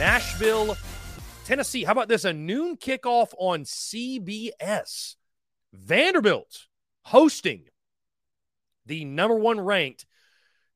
[0.00, 0.78] Nashville,
[1.44, 2.24] Tennessee, how about this?
[2.24, 5.16] A noon kickoff on CBS.
[5.74, 6.68] Vanderbilt
[7.02, 7.66] hosting
[8.86, 10.06] the number one ranked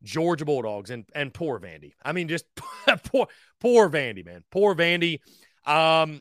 [0.03, 1.93] Georgia Bulldogs and and poor Vandy.
[2.05, 2.45] I mean, just
[3.05, 3.27] poor
[3.63, 4.45] poor Vandy, man.
[4.51, 5.21] Poor Vandy.
[5.65, 6.21] Um,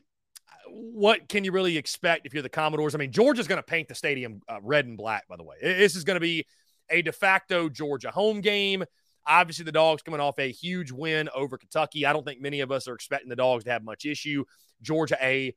[0.70, 2.96] what can you really expect if you're the Commodores?
[2.96, 5.28] I mean, Georgia's going to paint the stadium uh, red and black.
[5.28, 6.46] By the way, this is going to be
[6.90, 8.86] a de facto Georgia home game.
[9.26, 12.06] Obviously, the Dogs coming off a huge win over Kentucky.
[12.06, 14.44] I don't think many of us are expecting the Dogs to have much issue.
[14.82, 15.56] Georgia, a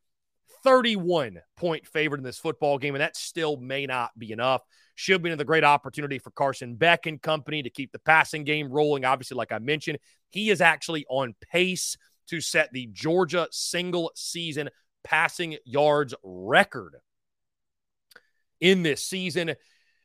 [0.64, 4.62] 31 point favorite in this football game, and that still may not be enough.
[4.94, 8.70] Should be another great opportunity for Carson Beck and company to keep the passing game
[8.70, 9.04] rolling.
[9.04, 9.98] Obviously, like I mentioned,
[10.30, 11.96] he is actually on pace
[12.28, 14.70] to set the Georgia single season
[15.04, 16.96] passing yards record
[18.60, 19.54] in this season.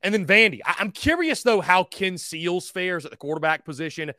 [0.04, 0.60] And then Vandy.
[0.66, 4.12] I'm curious, though, how Ken Seals fares at the quarterback position,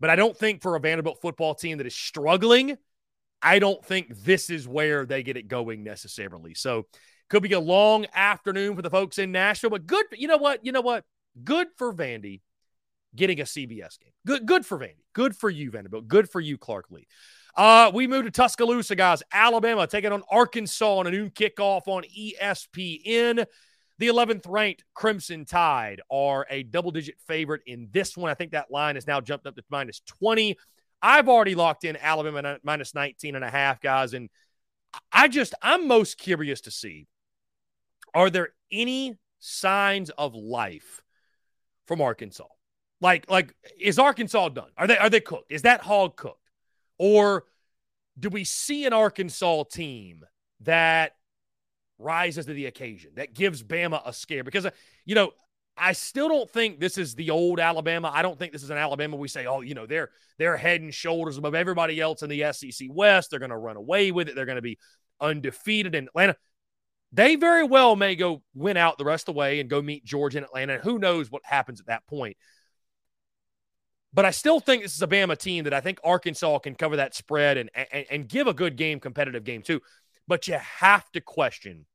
[0.00, 2.76] but I don't think for a Vanderbilt football team that is struggling,
[3.40, 6.54] I don't think this is where they get it going necessarily.
[6.54, 6.86] So
[7.28, 10.06] could be a long afternoon for the folks in Nashville, but good.
[10.12, 10.64] You know what?
[10.64, 11.04] You know what?
[11.44, 12.40] Good for Vandy
[13.14, 14.12] getting a CBS game.
[14.26, 15.04] Good, good for Vandy.
[15.12, 16.08] Good for you, Vanderbilt.
[16.08, 17.06] Good for you, Clark Lea.
[17.54, 19.22] Uh, we move to Tuscaloosa, guys.
[19.32, 23.44] Alabama taking on Arkansas on a noon kickoff on ESPN.
[23.98, 28.30] The 11th ranked Crimson Tide are a double digit favorite in this one.
[28.30, 30.56] I think that line has now jumped up to minus 20.
[31.02, 34.14] I've already locked in Alabama minus 19 and a half, guys.
[34.14, 34.30] And
[35.12, 37.06] I just, I'm most curious to see
[38.14, 41.02] are there any signs of life
[41.86, 42.46] from Arkansas?
[43.00, 44.70] Like, like, is Arkansas done?
[44.76, 45.52] Are they are they cooked?
[45.52, 46.40] Is that hog cooked?
[46.98, 47.44] Or
[48.18, 50.24] do we see an Arkansas team
[50.60, 51.12] that
[51.98, 54.44] rises to the occasion, that gives Bama a scare?
[54.44, 54.70] Because, uh,
[55.04, 55.32] you know,
[55.76, 58.10] I still don't think this is the old Alabama.
[58.12, 60.80] I don't think this is an Alabama we say, oh, you know, they're they're head
[60.80, 63.30] and shoulders above everybody else in the SEC West.
[63.30, 64.34] They're going to run away with it.
[64.34, 64.78] They're going to be
[65.20, 66.36] undefeated in Atlanta.
[67.12, 70.04] They very well may go win out the rest of the way and go meet
[70.04, 70.78] Georgia in Atlanta.
[70.78, 72.36] Who knows what happens at that point?
[74.12, 76.96] But I still think this is a Bama team that I think Arkansas can cover
[76.96, 79.80] that spread and, and, and give a good game, competitive game too.
[80.26, 81.86] But you have to question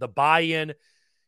[0.00, 0.74] the buy in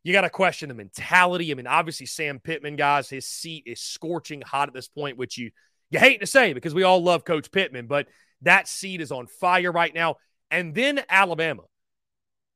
[0.04, 1.50] you got to question the mentality.
[1.50, 5.38] I mean, obviously Sam Pittman, guys, his seat is scorching hot at this point, which
[5.38, 5.50] you
[5.90, 8.08] you hate to say because we all love Coach Pittman, but
[8.42, 10.16] that seat is on fire right now.
[10.50, 11.62] And then Alabama,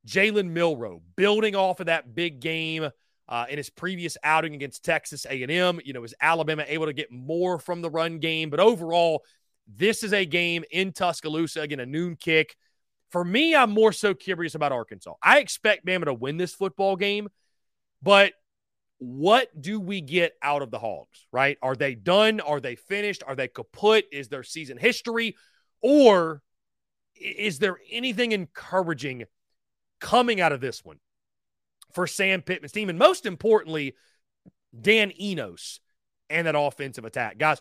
[0.07, 2.89] Jalen Milroe, building off of that big game
[3.29, 5.81] uh, in his previous outing against Texas A&M.
[5.85, 8.49] You know, is Alabama able to get more from the run game?
[8.49, 9.23] But overall,
[9.67, 12.57] this is a game in Tuscaloosa again, a noon kick.
[13.11, 15.15] For me, I'm more so curious about Arkansas.
[15.23, 17.29] I expect Bama to win this football game,
[18.03, 18.33] but
[18.99, 21.59] what do we get out of the Hogs, right?
[21.63, 22.41] Are they done?
[22.41, 23.23] Are they finished?
[23.27, 24.07] Are they kaput?
[24.11, 25.37] Is their season history?
[25.83, 26.43] Or
[27.15, 29.25] is there anything encouraging
[30.01, 30.99] coming out of this one
[31.93, 32.89] for Sam Pittman's team?
[32.89, 33.95] And most importantly,
[34.79, 35.81] Dan Enos
[36.29, 37.39] and that offensive attack.
[37.39, 37.61] Guys,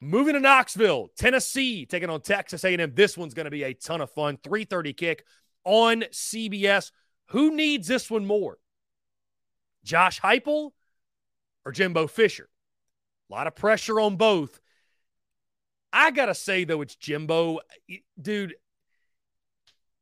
[0.00, 2.92] Moving to Knoxville, Tennessee, taking on Texas A&M.
[2.94, 4.38] This one's going to be a ton of fun.
[4.38, 5.24] 3:30 kick
[5.64, 6.90] on CBS.
[7.28, 8.58] Who needs this one more?
[9.84, 10.70] Josh Heupel
[11.66, 12.48] or Jimbo Fisher?
[13.30, 14.60] A lot of pressure on both.
[15.92, 17.60] I got to say though it's Jimbo.
[18.20, 18.54] Dude,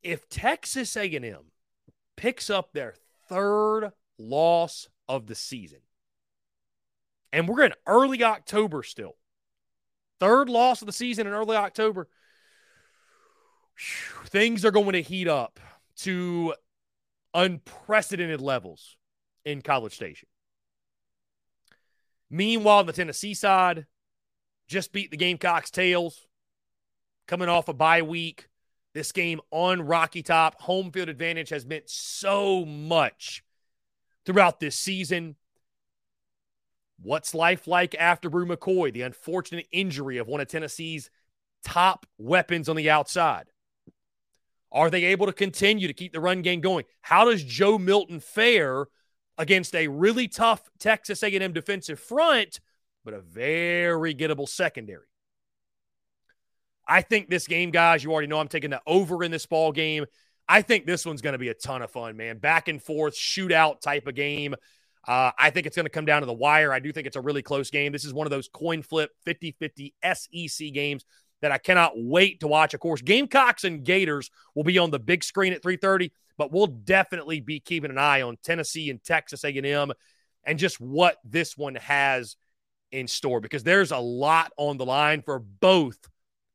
[0.03, 1.51] if Texas A&M
[2.17, 2.95] picks up their
[3.29, 5.81] third loss of the season.
[7.33, 9.18] And we're in early October still.
[10.21, 12.09] Third loss of the season in early October.
[14.27, 15.61] Things are going to heat up
[15.99, 16.55] to
[17.35, 18.97] unprecedented levels
[19.45, 20.29] in College Station.
[22.31, 23.87] Meanwhile, the Tennessee side,
[24.67, 26.27] just beat the Gamecocks' tails,
[27.27, 28.49] coming off a bye week.
[28.95, 33.45] This game on Rocky Top, home field advantage has meant so much
[34.27, 35.37] throughout this season.
[37.01, 41.11] What's life like after Bru McCoy, the unfortunate injury of one of Tennessee's
[41.65, 43.47] top weapons on the outside?
[44.71, 46.85] Are they able to continue to keep the run game going?
[47.01, 48.87] How does Joe Milton fare
[49.39, 52.61] against a really tough Texas A&M defensive front,
[53.05, 55.07] but a very gettable secondary?
[56.87, 59.73] I think this game, guys, you already know I'm taking the over in this ball
[59.73, 60.07] game.
[60.49, 62.39] I think this one's going to be a ton of fun, man.
[62.39, 64.55] Back and forth, shootout type of game.
[65.09, 66.71] Uh, I think it's going to come down to the wire.
[66.71, 67.93] I do think it's a really close game.
[67.93, 71.07] This is one of those coin flip 50 50 SEC games
[71.41, 72.75] that I cannot wait to watch.
[72.75, 76.67] Of course, Gamecocks and Gators will be on the big screen at 3:30, but we'll
[76.67, 79.93] definitely be keeping an eye on Tennessee and Texas A&M
[80.45, 82.37] and just what this one has
[82.93, 85.99] in store because there's a lot on the line for both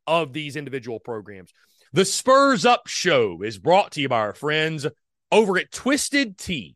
[0.05, 1.51] of these individual programs.
[1.91, 4.85] The Spurs Up Show is brought to you by our friends
[5.31, 6.75] over at Twisted Tea.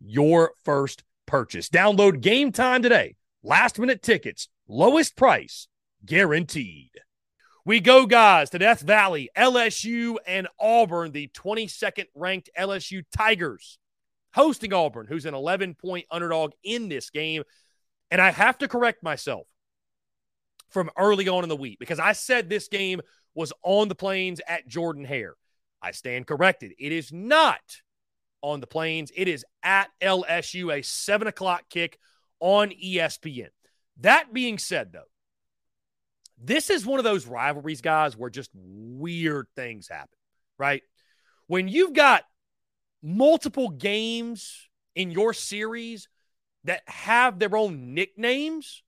[0.00, 1.68] your first purchase.
[1.68, 3.16] Download Game Time today.
[3.42, 5.68] Last minute tickets, lowest price
[6.04, 6.90] guaranteed.
[7.64, 13.78] We go, guys, to Death Valley, LSU and Auburn, the 22nd ranked LSU Tigers,
[14.32, 17.42] hosting Auburn, who's an 11 point underdog in this game.
[18.10, 19.46] And I have to correct myself
[20.70, 23.02] from early on in the week because I said this game
[23.34, 25.34] was on the plains at Jordan Hare.
[25.82, 26.72] I stand corrected.
[26.78, 27.60] It is not
[28.42, 29.10] on the plains.
[29.14, 31.98] It is at LSU, a seven o'clock kick
[32.40, 33.48] on ESPN.
[34.00, 35.08] That being said, though,
[36.40, 40.18] this is one of those rivalries, guys, where just weird things happen,
[40.58, 40.82] right?
[41.48, 42.24] When you've got
[43.02, 46.08] multiple games in your series
[46.64, 48.82] that have their own nicknames,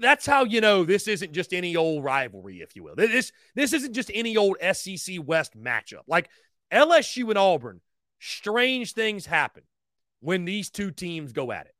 [0.00, 2.94] that's how you know this isn't just any old rivalry, if you will.
[2.94, 6.02] This this isn't just any old SEC West matchup.
[6.06, 6.28] Like
[6.72, 7.80] LSU and Auburn,
[8.18, 9.62] strange things happen.
[10.20, 11.74] when these two teams go at it.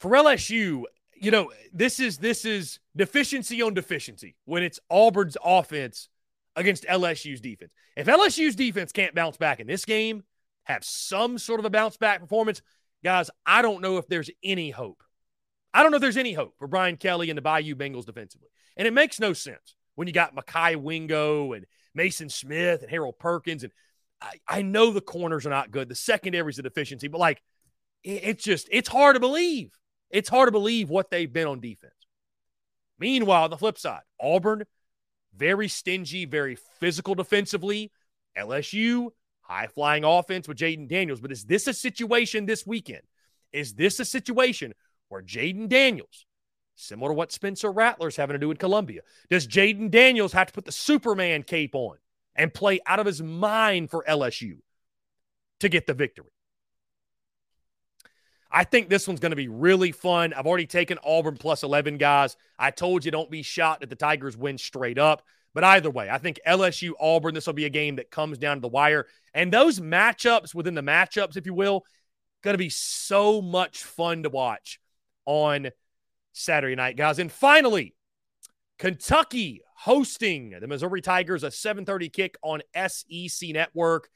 [0.00, 0.82] For LSU,
[1.14, 6.08] you know, this is this is deficiency on deficiency when it's Auburn's offense
[6.56, 7.72] against LSU's defense.
[7.96, 10.24] If LSU's defense can't bounce back in this game,
[10.64, 12.60] have some sort of a bounce back performance,
[13.02, 15.02] guys, I don't know if there's any hope.
[15.72, 18.48] I don't know if there's any hope for Brian Kelly and the Bayou Bengals defensively.
[18.76, 21.66] And it makes no sense when you got Mekhi Wingo and
[21.96, 23.62] Maason Smith and Harold Perkins.
[23.62, 23.72] And
[24.20, 25.88] I, I know the corners are not good.
[25.88, 27.42] The secondary is a deficiency, but like
[28.02, 29.72] it, it's just, it's hard to believe.
[30.10, 31.92] It's hard to believe what they've been on defense.
[32.98, 34.64] Meanwhile, the flip side, Auburn,
[35.36, 37.90] very stingy, very physical defensively.
[38.38, 39.10] LSU,
[39.40, 41.20] high flying offense with Jayden Daniels.
[41.20, 43.02] But is this a situation this weekend?
[43.52, 44.74] Is this a situation
[45.08, 46.26] where Jayden Daniels,
[46.74, 50.52] similar to what Spencer Rattler's having to do in Columbia, does Jayden Daniels have to
[50.52, 51.96] put the Superman cape on
[52.34, 54.58] and play out of his mind for LSU
[55.60, 56.26] to get the victory?
[58.50, 60.32] I think this one's going to be really fun.
[60.32, 62.36] I've already taken Auburn plus 11, guys.
[62.56, 65.22] I told you don't be shocked that the Tigers win straight up.
[65.54, 68.56] But either way, I think LSU Auburn, this will be a game that comes down
[68.56, 69.06] to the wire.
[69.34, 71.84] And those matchups within the matchups, if you will,
[72.42, 74.78] going to be so much fun to watch
[75.26, 75.70] on
[76.34, 77.18] Saturday night, guys.
[77.18, 77.94] And finally,
[78.78, 84.08] Kentucky hosting the Missouri Tigers, a 7:30 kick on SEC Network.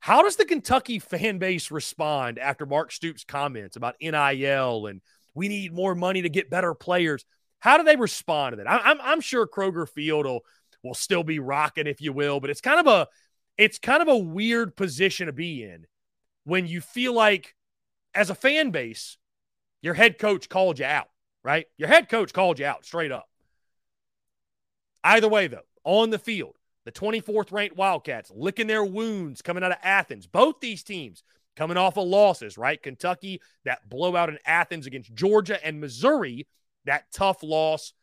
[0.00, 5.00] How does the Kentucky fan base respond after Mark Stoops' comments about NIL and
[5.34, 7.24] we need more money to get better players?
[7.60, 8.68] How do they respond to that?
[8.68, 10.40] I'm, I'm sure Kroger Field will,
[10.84, 13.08] will still be rocking, if you will, but it's kind of a
[13.56, 15.86] it's kind of a weird position to be in
[16.44, 17.54] when you feel like,
[18.14, 19.18] as a fan base,
[19.82, 21.08] your head coach called you out,
[21.48, 21.64] right?
[21.78, 23.26] Your head coach called you out straight up.
[25.02, 29.72] Either way, though, on the field, the 24th ranked Wildcats licking their wounds coming out
[29.72, 30.26] of Athens.
[30.26, 31.22] Both these teams
[31.56, 32.82] coming off of losses, right?
[32.82, 36.46] Kentucky, that blowout in Athens against Georgia, and Missouri,
[36.84, 37.94] that tough loss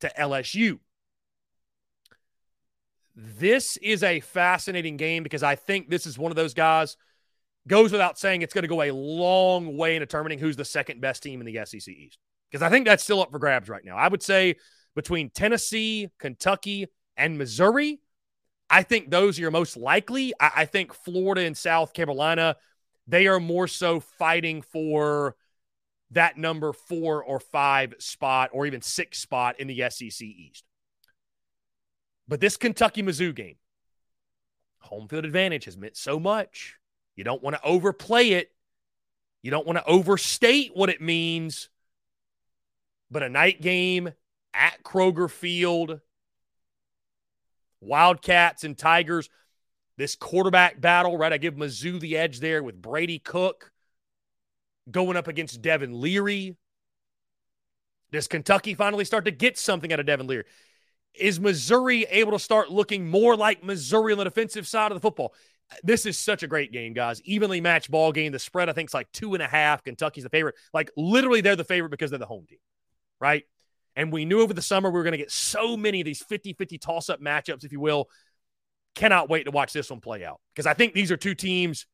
[0.00, 0.78] to LSU.
[3.16, 6.98] This is a fascinating game because I think this is one of those guys,
[7.66, 11.00] goes without saying, it's going to go a long way in determining who's the second
[11.00, 12.18] best team in the SEC East.
[12.50, 13.96] Because I think that's still up for grabs right now.
[13.96, 14.56] I would say
[14.94, 16.86] between Tennessee, Kentucky,
[17.16, 18.00] and Missouri,
[18.68, 20.32] I think those are your most likely.
[20.40, 22.56] I, I think Florida and South Carolina,
[23.06, 25.36] they are more so fighting for
[26.12, 30.64] that number four or five spot or even six spot in the SEC East.
[32.26, 33.56] But this Kentucky Mizzou game,
[34.78, 36.76] home field advantage has meant so much.
[37.16, 38.50] You don't want to overplay it.
[39.42, 41.69] You don't want to overstate what it means.
[43.10, 44.12] But a night game
[44.54, 46.00] at Kroger Field,
[47.80, 49.28] Wildcats and Tigers.
[49.96, 51.32] This quarterback battle, right?
[51.32, 53.70] I give Mizzou the edge there with Brady Cook
[54.90, 56.56] going up against Devin Leary.
[58.10, 60.44] Does Kentucky finally start to get something out of Devin Leary?
[61.14, 65.00] Is Missouri able to start looking more like Missouri on the defensive side of the
[65.00, 65.34] football?
[65.82, 67.20] This is such a great game, guys.
[67.24, 68.32] Evenly matched ball game.
[68.32, 69.84] The spread, I think, is like two and a half.
[69.84, 70.56] Kentucky's the favorite.
[70.72, 72.58] Like, literally, they're the favorite because they're the home team,
[73.20, 73.44] right?
[73.96, 76.22] And we knew over the summer we were going to get so many of these
[76.22, 78.08] 50 50 toss up matchups, if you will.
[78.94, 81.86] Cannot wait to watch this one play out because I think these are two teams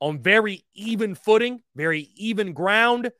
[0.00, 3.10] on very even footing, very even ground.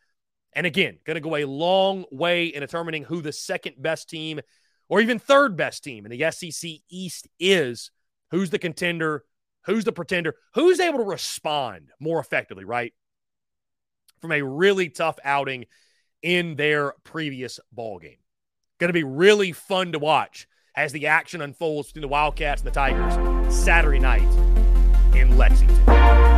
[0.52, 4.40] And again, going to go a long way in determining who the second best team
[4.88, 7.90] or even third best team in the SEC East is.
[8.30, 9.24] Who's the contender?
[9.64, 10.34] Who's the pretender?
[10.54, 12.92] Who's able to respond more effectively, right?
[14.20, 15.66] From a really tough outing
[16.22, 18.18] in their previous ball game.
[18.78, 22.66] Going to be really fun to watch as the action unfolds between the Wildcats and
[22.66, 24.22] the Tigers Saturday night
[25.14, 26.37] in Lexington.